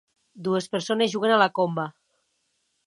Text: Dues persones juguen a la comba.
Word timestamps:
Dues 0.47 0.67
persones 0.75 1.13
juguen 1.17 1.35
a 1.35 1.39
la 1.43 1.51
comba. 1.61 1.89